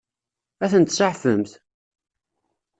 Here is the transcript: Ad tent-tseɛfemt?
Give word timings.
Ad 0.63 0.69
tent-tseɛfemt? 0.71 1.51